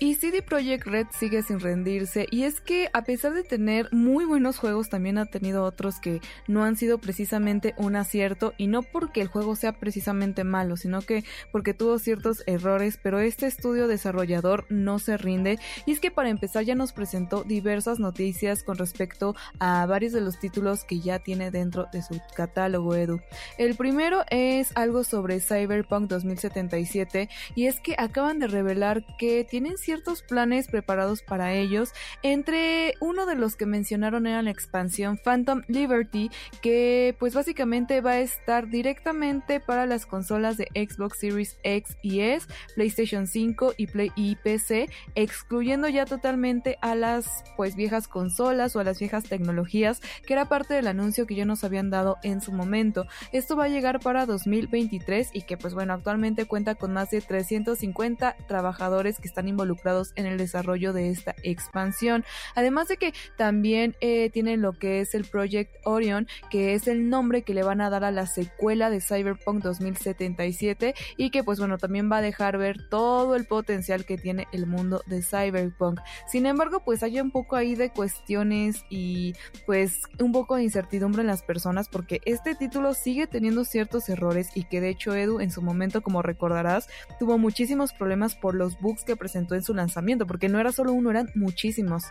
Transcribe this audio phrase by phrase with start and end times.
[0.00, 2.28] Y CD Projekt Red sigue sin rendirse.
[2.30, 6.20] Y es que a pesar de tener muy buenos juegos también ha tenido otros que
[6.46, 8.54] no han sido precisamente un acierto.
[8.58, 13.18] Y no porque el juego sea precisamente malo, sino que porque tuvo ciertos errores, pero
[13.18, 15.58] este estudio desarrollador no se rinde.
[15.84, 20.20] Y es que para empezar ya nos presentó diversas noticias con respecto a varios de
[20.20, 23.20] los títulos que ya tiene dentro de su catálogo Edu.
[23.58, 29.76] El primero es algo sobre Cyberpunk 2077 y es que acaban de revelar que tienen
[29.88, 31.94] ciertos planes preparados para ellos.
[32.22, 38.10] Entre uno de los que mencionaron era la expansión Phantom Liberty, que pues básicamente va
[38.10, 43.86] a estar directamente para las consolas de Xbox Series X y S, PlayStation 5 y
[43.86, 49.24] Play y PC, excluyendo ya totalmente a las pues viejas consolas o a las viejas
[49.24, 53.06] tecnologías, que era parte del anuncio que ya nos habían dado en su momento.
[53.32, 57.22] Esto va a llegar para 2023 y que pues bueno, actualmente cuenta con más de
[57.22, 59.77] 350 trabajadores que están involucrados
[60.16, 62.24] en el desarrollo de esta expansión.
[62.54, 67.08] Además de que también eh, tienen lo que es el Project Orion, que es el
[67.08, 71.58] nombre que le van a dar a la secuela de Cyberpunk 2077 y que pues
[71.58, 76.00] bueno también va a dejar ver todo el potencial que tiene el mundo de Cyberpunk.
[76.26, 79.34] Sin embargo pues hay un poco ahí de cuestiones y
[79.66, 84.50] pues un poco de incertidumbre en las personas porque este título sigue teniendo ciertos errores
[84.54, 86.88] y que de hecho Edu en su momento como recordarás
[87.18, 90.92] tuvo muchísimos problemas por los bugs que presentó en su lanzamiento, porque no era solo
[90.92, 92.04] uno, eran muchísimos.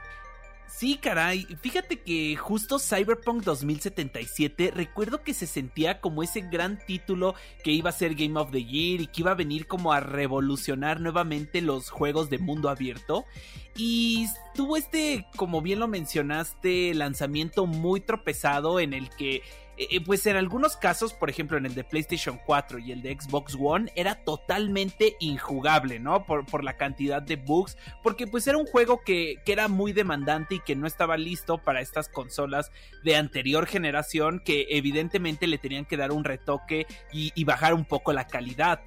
[0.68, 1.48] Sí, caray.
[1.62, 7.90] Fíjate que justo Cyberpunk 2077 recuerdo que se sentía como ese gran título que iba
[7.90, 11.62] a ser Game of the Year y que iba a venir como a revolucionar nuevamente
[11.62, 13.26] los juegos de mundo abierto.
[13.78, 19.42] Y tuvo este, como bien lo mencionaste, lanzamiento muy tropezado en el que
[19.78, 23.02] eh, eh, pues en algunos casos, por ejemplo en el de PlayStation 4 y el
[23.02, 26.26] de Xbox One, era totalmente injugable, ¿no?
[26.26, 29.94] Por, por la cantidad de bugs, porque pues era un juego que, que, era muy
[29.94, 32.72] demandante y que no estaba listo para estas consolas
[33.04, 37.86] de anterior generación que evidentemente le tenían que dar un retoque y, y bajar un
[37.86, 38.82] poco la calidad.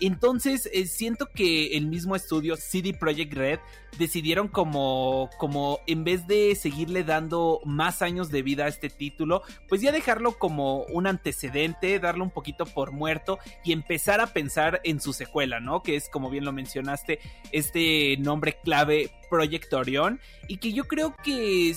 [0.00, 3.58] Entonces, eh, siento que el mismo estudio CD Projekt Red
[3.98, 9.42] decidieron como, como en vez de seguirle dando más años de vida a este título,
[9.68, 14.80] pues ya dejarlo como un antecedente, darlo un poquito por muerto y empezar a pensar
[14.84, 15.82] en su secuela, ¿no?
[15.82, 17.20] Que es, como bien lo mencionaste,
[17.52, 21.74] este nombre clave Project Orion y que yo creo que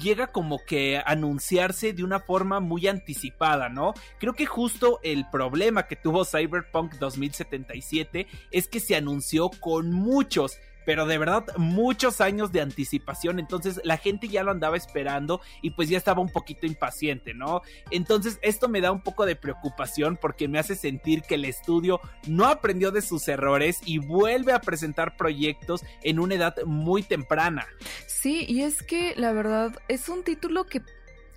[0.00, 3.94] llega como que a anunciarse de una forma muy anticipada, ¿no?
[4.18, 10.58] Creo que justo el problema que tuvo Cyberpunk 2077 es que se anunció con muchos
[10.84, 15.70] pero de verdad muchos años de anticipación, entonces la gente ya lo andaba esperando y
[15.70, 17.62] pues ya estaba un poquito impaciente, ¿no?
[17.90, 22.00] Entonces esto me da un poco de preocupación porque me hace sentir que el estudio
[22.26, 27.66] no aprendió de sus errores y vuelve a presentar proyectos en una edad muy temprana.
[28.06, 30.82] Sí, y es que la verdad es un título que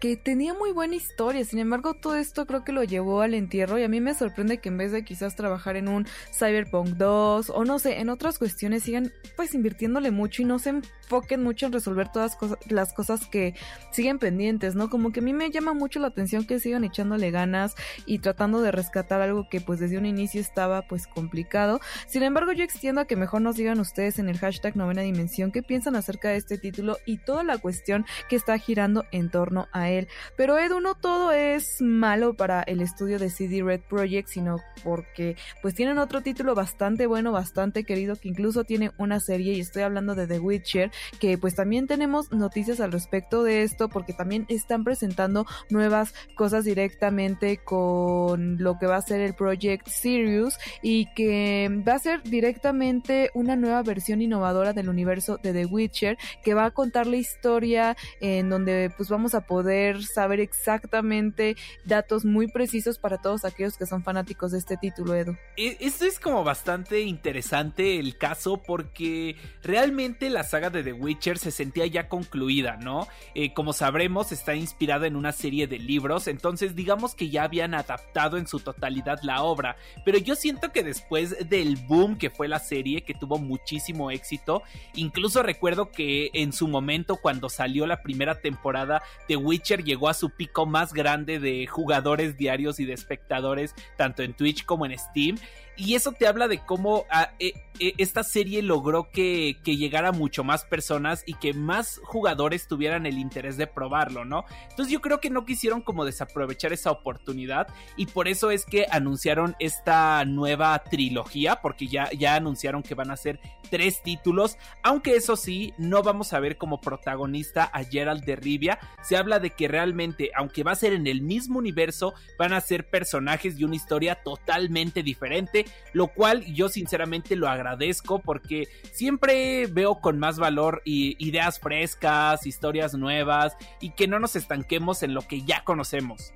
[0.06, 1.44] que tenía muy buena historia.
[1.46, 4.60] Sin embargo, todo esto creo que lo llevó al entierro y a mí me sorprende
[4.60, 8.38] que en vez de quizás trabajar en un Cyberpunk 2 o no sé, en otras
[8.38, 12.38] cuestiones sigan pues invirtiéndole mucho y no se enfoquen mucho en resolver todas
[12.70, 13.56] las cosas que
[13.92, 14.92] siguen pendientes, ¿no?
[14.92, 17.74] Como que a mí me llama mucho la atención que sigan echándole ganas
[18.06, 21.80] y tratando de rescatar algo que pues desde un inicio estaba pues complicado.
[22.06, 25.52] Sin embargo, yo extiendo a que mejor nos digan ustedes en el hashtag novena dimensión
[25.52, 29.68] qué piensan acerca de este título y toda la cuestión que está girando en torno
[29.72, 29.95] a él
[30.36, 35.36] Pero Edu, no todo es malo para el estudio de CD Red Project, sino porque
[35.62, 39.84] pues tienen otro título bastante bueno, bastante querido, que incluso tiene una serie, y estoy
[39.84, 44.46] hablando de The Witcher, que pues también tenemos noticias al respecto de esto, porque también
[44.50, 51.12] están presentando nuevas cosas directamente con lo que va a ser el Project Sirius y
[51.14, 56.54] que va a ser directamente una nueva versión innovadora del universo de The Witcher que
[56.54, 61.56] va a contar la historia en donde pues vamos a poder saber exactamente
[61.86, 65.38] datos muy precisos para todos aquellos que son fanáticos de este título, Edu.
[65.58, 71.38] E, esto es como bastante interesante el caso porque realmente la saga de The Witcher
[71.38, 73.08] se sentía ya concluida, ¿no?
[73.34, 77.74] Eh, como sabremos está inspirada en una serie de libros, entonces digamos que ya habían
[77.74, 82.48] adaptado en su totalidad la obra, pero yo siento que después del boom que fue
[82.48, 84.64] la serie, que tuvo muchísimo éxito,
[84.96, 90.14] incluso recuerdo que en su momento cuando salió la primera temporada, The Witcher llegó a
[90.14, 94.98] su pico más grande de jugadores diarios y de espectadores, tanto en Twitch como en
[94.98, 95.38] Steam.
[95.78, 100.44] Y eso te habla de cómo ah, eh, eh, esta serie logró que, llegara mucho
[100.44, 104.46] más personas y que más jugadores tuvieran el interés de probarlo, ¿no?
[104.70, 107.68] Entonces yo creo que no quisieron como desaprovechar esa oportunidad
[107.98, 113.12] y por eso es que anunciaron esta nueva trilogía, porque ya, ya anunciaron que van
[113.12, 113.40] a ser
[113.70, 118.80] tres títulos, aunque eso sí, no vamos a ver como protagonista a Gerald de Rivia.
[119.02, 122.62] Se habla de que realmente, aunque va a ser en el mismo universo, van a
[122.62, 129.68] ser personajes y una historia totalmente diferente, lo cual yo sinceramente lo agradezco porque siempre
[129.68, 135.14] veo con más valor y ideas frescas, historias nuevas y que no nos estanquemos en
[135.14, 136.34] lo que ya conocemos.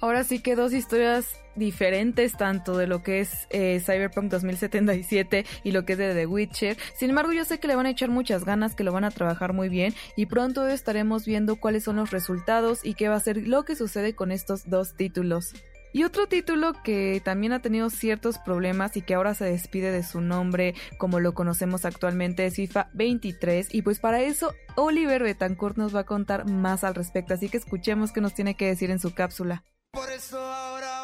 [0.00, 5.72] Ahora sí que dos historias diferentes tanto de lo que es eh, Cyberpunk 2077 y
[5.72, 6.76] lo que es de The Witcher.
[6.96, 9.10] Sin embargo, yo sé que le van a echar muchas ganas, que lo van a
[9.10, 13.20] trabajar muy bien y pronto estaremos viendo cuáles son los resultados y qué va a
[13.20, 15.54] ser lo que sucede con estos dos títulos.
[15.92, 20.02] Y otro título que también ha tenido ciertos problemas y que ahora se despide de
[20.02, 25.76] su nombre como lo conocemos actualmente es FIFA 23 y pues para eso Oliver Betancourt
[25.76, 28.90] nos va a contar más al respecto, así que escuchemos qué nos tiene que decir
[28.90, 29.64] en su cápsula.
[29.92, 31.01] Por eso ahora.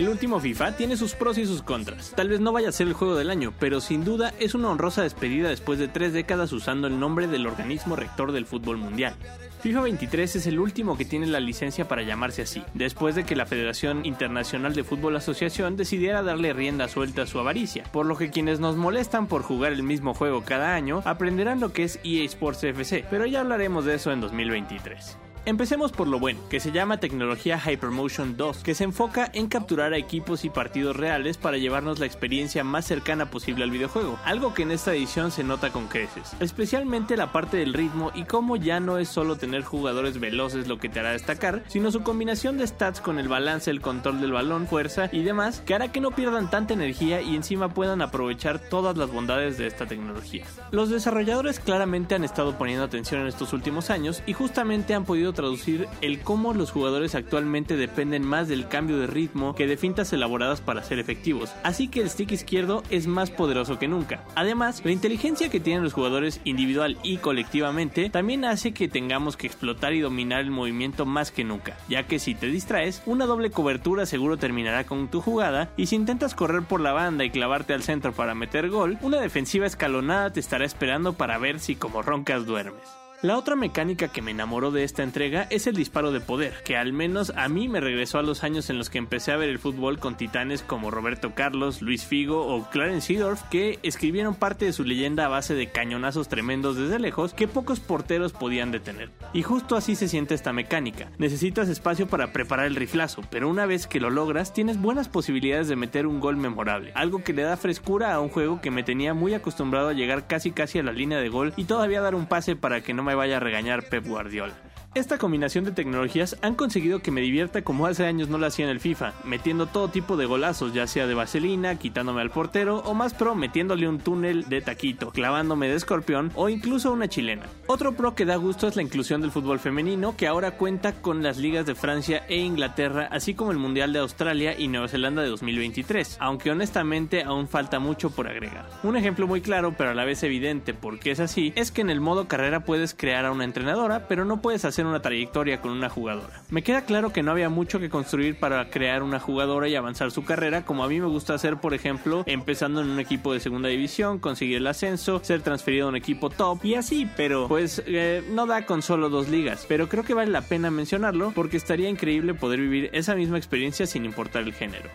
[0.00, 2.14] El último FIFA tiene sus pros y sus contras.
[2.16, 4.70] Tal vez no vaya a ser el juego del año, pero sin duda es una
[4.70, 9.14] honrosa despedida después de tres décadas usando el nombre del organismo rector del fútbol mundial.
[9.60, 13.36] FIFA 23 es el último que tiene la licencia para llamarse así, después de que
[13.36, 18.16] la Federación Internacional de Fútbol Asociación decidiera darle rienda suelta a su avaricia, por lo
[18.16, 22.00] que quienes nos molestan por jugar el mismo juego cada año aprenderán lo que es
[22.04, 25.18] EA Sports FC, pero ya hablaremos de eso en 2023.
[25.46, 29.94] Empecemos por lo bueno, que se llama tecnología Hypermotion 2, que se enfoca en capturar
[29.94, 34.52] a equipos y partidos reales para llevarnos la experiencia más cercana posible al videojuego, algo
[34.52, 38.56] que en esta edición se nota con creces, especialmente la parte del ritmo y cómo
[38.56, 42.58] ya no es solo tener jugadores veloces lo que te hará destacar, sino su combinación
[42.58, 46.02] de stats con el balance, el control del balón, fuerza y demás, que hará que
[46.02, 50.44] no pierdan tanta energía y encima puedan aprovechar todas las bondades de esta tecnología.
[50.70, 55.29] Los desarrolladores claramente han estado poniendo atención en estos últimos años y justamente han podido
[55.32, 60.12] traducir el cómo los jugadores actualmente dependen más del cambio de ritmo que de fintas
[60.12, 64.24] elaboradas para ser efectivos, así que el stick izquierdo es más poderoso que nunca.
[64.34, 69.46] Además, la inteligencia que tienen los jugadores individual y colectivamente también hace que tengamos que
[69.46, 73.50] explotar y dominar el movimiento más que nunca, ya que si te distraes, una doble
[73.50, 77.74] cobertura seguro terminará con tu jugada y si intentas correr por la banda y clavarte
[77.74, 82.02] al centro para meter gol, una defensiva escalonada te estará esperando para ver si como
[82.02, 82.99] roncas duermes.
[83.22, 86.78] La otra mecánica que me enamoró de esta entrega es el disparo de poder, que
[86.78, 89.50] al menos a mí me regresó a los años en los que empecé a ver
[89.50, 94.64] el fútbol con titanes como Roberto Carlos, Luis Figo o Clarence Seedorf, que escribieron parte
[94.64, 99.10] de su leyenda a base de cañonazos tremendos desde lejos que pocos porteros podían detener.
[99.34, 101.10] Y justo así se siente esta mecánica.
[101.18, 105.68] Necesitas espacio para preparar el riflazo, pero una vez que lo logras, tienes buenas posibilidades
[105.68, 108.82] de meter un gol memorable, algo que le da frescura a un juego que me
[108.82, 112.14] tenía muy acostumbrado a llegar casi casi a la línea de gol y todavía dar
[112.14, 114.54] un pase para que no me vaya a regañar Pep Guardiola.
[114.92, 118.64] Esta combinación de tecnologías han conseguido que me divierta como hace años no lo hacía
[118.64, 122.78] en el FIFA, metiendo todo tipo de golazos, ya sea de vaselina, quitándome al portero
[122.78, 127.46] o más pro metiéndole un túnel de taquito, clavándome de escorpión o incluso una chilena.
[127.68, 131.22] Otro pro que da gusto es la inclusión del fútbol femenino que ahora cuenta con
[131.22, 135.22] las ligas de Francia e Inglaterra, así como el Mundial de Australia y Nueva Zelanda
[135.22, 138.68] de 2023, aunque honestamente aún falta mucho por agregar.
[138.82, 141.90] Un ejemplo muy claro pero a la vez evidente porque es así, es que en
[141.90, 145.60] el modo carrera puedes crear a una entrenadora, pero no puedes hacer hacer una trayectoria
[145.60, 146.42] con una jugadora.
[146.50, 150.10] Me queda claro que no había mucho que construir para crear una jugadora y avanzar
[150.10, 153.40] su carrera, como a mí me gusta hacer, por ejemplo, empezando en un equipo de
[153.40, 157.82] segunda división, conseguir el ascenso, ser transferido a un equipo top y así, pero pues
[157.86, 159.66] eh, no da con solo dos ligas.
[159.68, 163.86] Pero creo que vale la pena mencionarlo porque estaría increíble poder vivir esa misma experiencia
[163.86, 164.88] sin importar el género.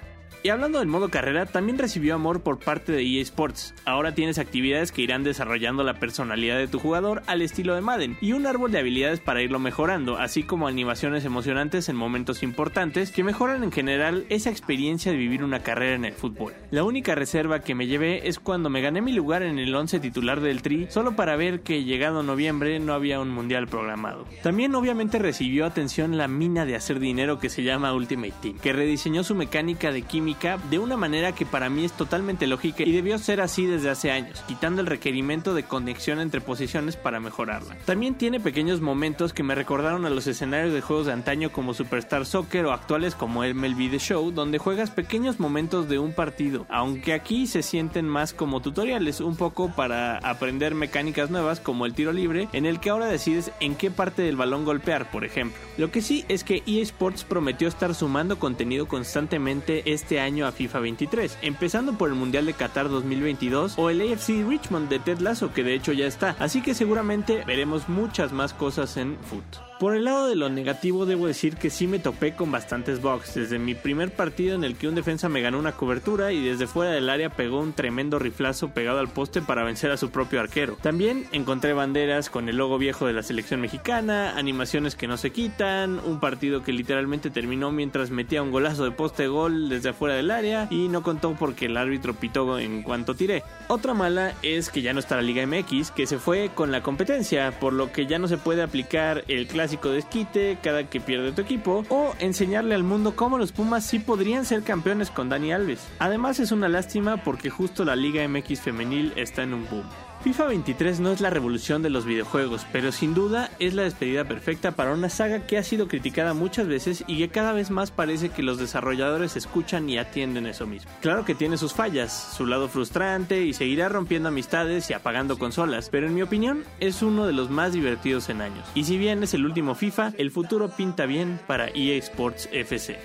[0.45, 3.73] Y hablando del modo carrera, también recibió amor por parte de EA Sports.
[3.83, 8.15] Ahora tienes actividades que irán desarrollando la personalidad de tu jugador al estilo de Madden
[8.21, 13.09] y un árbol de habilidades para irlo mejorando, así como animaciones emocionantes en momentos importantes
[13.09, 16.53] que mejoran en general esa experiencia de vivir una carrera en el fútbol.
[16.69, 19.99] La única reserva que me llevé es cuando me gané mi lugar en el 11
[19.99, 24.27] titular del Tri, solo para ver que llegado noviembre no había un mundial programado.
[24.43, 28.73] También obviamente recibió atención la mina de hacer dinero que se llama Ultimate Team, que
[28.73, 30.34] rediseñó su mecánica de química
[30.69, 34.11] de una manera que para mí es totalmente lógica y debió ser así desde hace
[34.11, 37.75] años, quitando el requerimiento de conexión entre posiciones para mejorarla.
[37.85, 41.73] También tiene pequeños momentos que me recordaron a los escenarios de juegos de antaño como
[41.73, 46.65] Superstar Soccer o actuales como MLB The Show, donde juegas pequeños momentos de un partido,
[46.69, 51.93] aunque aquí se sienten más como tutoriales, un poco para aprender mecánicas nuevas como el
[51.93, 55.59] tiro libre, en el que ahora decides en qué parte del balón golpear, por ejemplo.
[55.77, 60.45] Lo que sí es que EA Sports prometió estar sumando contenido constantemente este año año
[60.45, 64.99] a FIFA 23, empezando por el Mundial de Qatar 2022 o el AFC Richmond de
[64.99, 69.17] Ted Lasso que de hecho ya está, así que seguramente veremos muchas más cosas en
[69.29, 69.74] Foot.
[69.79, 73.33] Por el lado de lo negativo debo decir que sí me topé con bastantes bugs,
[73.33, 76.65] desde mi primer partido en el que un defensa me ganó una cobertura y desde
[76.65, 80.39] fuera del área pegó un tremendo riflazo pegado al poste para vencer a su propio
[80.39, 80.77] arquero.
[80.81, 85.31] También encontré banderas con el logo viejo de la selección mexicana, animaciones que no se
[85.31, 90.15] quitan, un partido que literalmente terminó mientras metía un golazo de poste gol desde afuera
[90.15, 93.43] del área y no contó porque el árbitro pitó en cuanto tiré.
[93.67, 96.81] Otra mala es que ya no está la Liga MX, que se fue con la
[96.81, 100.83] competencia, por lo que ya no se puede aplicar el clásico clásico de esquite cada
[100.83, 105.09] que pierde tu equipo o enseñarle al mundo cómo los Pumas sí podrían ser campeones
[105.09, 105.87] con Dani Alves.
[105.97, 109.85] Además es una lástima porque justo la Liga MX femenil está en un boom.
[110.25, 114.23] FIFA 23 no es la revolución de los videojuegos, pero sin duda es la despedida
[114.23, 117.91] perfecta para una saga que ha sido criticada muchas veces y que cada vez más
[117.91, 120.89] parece que los desarrolladores escuchan y atienden eso mismo.
[120.99, 125.89] Claro que tiene sus fallas, su lado frustrante y seguirá rompiendo amistades y apagando consolas,
[125.91, 128.67] pero en mi opinión es uno de los más divertidos en años.
[128.73, 132.97] Y si bien es el último FIFA, el futuro pinta bien para EA Sports FC.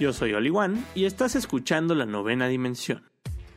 [0.00, 3.02] Yo soy Oli One y estás escuchando la novena dimensión.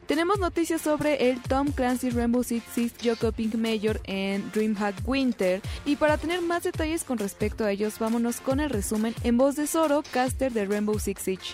[0.10, 5.62] Tenemos noticias sobre el Tom Clancy Rainbow Six Siege Joko Pink Major en DreamHack Winter.
[5.86, 9.56] Y para tener más detalles con respecto a ellos, vámonos con el resumen en voz
[9.56, 11.54] de Zoro, caster de Rainbow Six Siege.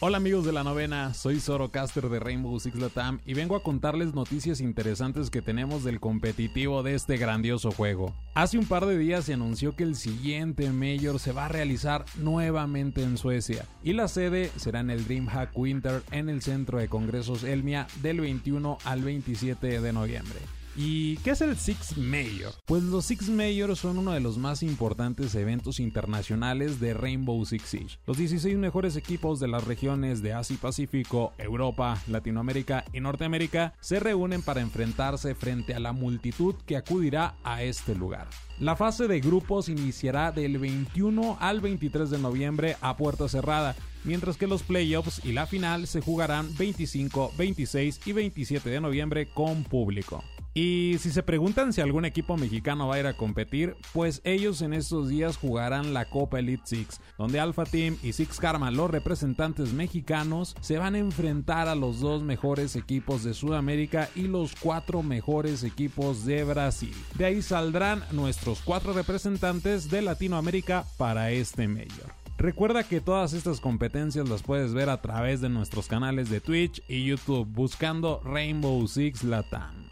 [0.00, 4.14] Hola amigos de la novena, soy Zorocaster de Rainbow Six Latam y vengo a contarles
[4.14, 8.14] noticias interesantes que tenemos del competitivo de este grandioso juego.
[8.34, 12.04] Hace un par de días se anunció que el siguiente Major se va a realizar
[12.16, 16.86] nuevamente en Suecia y la sede será en el DreamHack Winter en el Centro de
[16.86, 20.57] Congresos Elmia del 21 al 27 de noviembre.
[20.80, 22.54] ¿Y qué es el Six Major?
[22.64, 27.64] Pues los Six Major son uno de los más importantes eventos internacionales de Rainbow Six
[27.64, 27.98] Siege.
[28.06, 33.74] Los 16 mejores equipos de las regiones de Asia y Pacífico, Europa, Latinoamérica y Norteamérica
[33.80, 38.28] se reúnen para enfrentarse frente a la multitud que acudirá a este lugar.
[38.60, 44.36] La fase de grupos iniciará del 21 al 23 de noviembre a puerta cerrada, mientras
[44.36, 49.64] que los playoffs y la final se jugarán 25, 26 y 27 de noviembre con
[49.64, 50.22] público.
[50.60, 54.60] Y si se preguntan si algún equipo mexicano va a ir a competir, pues ellos
[54.60, 58.90] en estos días jugarán la Copa Elite Six, donde Alpha Team y Six Karma, los
[58.90, 64.56] representantes mexicanos, se van a enfrentar a los dos mejores equipos de Sudamérica y los
[64.56, 66.94] cuatro mejores equipos de Brasil.
[67.16, 72.12] De ahí saldrán nuestros cuatro representantes de Latinoamérica para este Major.
[72.36, 76.82] Recuerda que todas estas competencias las puedes ver a través de nuestros canales de Twitch
[76.88, 79.87] y YouTube buscando Rainbow Six Latam.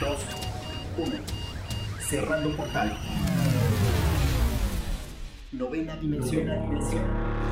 [0.00, 0.18] 2,
[1.08, 1.16] 1.
[2.00, 2.98] Cerrando portal.
[5.52, 6.46] Novena dimensión.
[6.46, 7.02] dimensión.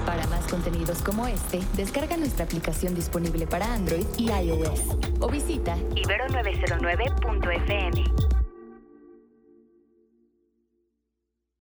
[0.06, 4.80] Para más contenidos como este, descarga nuestra aplicación disponible para Android y iOS
[5.20, 8.37] o visita ibero909.fm.